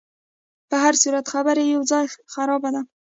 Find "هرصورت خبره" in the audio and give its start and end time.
0.83-1.61